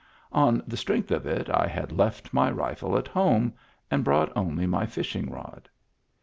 [0.31, 3.53] On the strength of it I had left my rifle at home
[3.91, 5.69] and brought only my fishing rod.